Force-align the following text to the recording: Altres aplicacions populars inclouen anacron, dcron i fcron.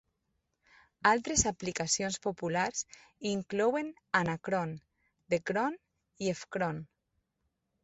Altres 1.09 1.43
aplicacions 1.49 2.17
populars 2.23 2.81
inclouen 3.33 3.93
anacron, 4.23 4.75
dcron 5.37 5.79
i 6.31 6.35
fcron. 6.43 6.85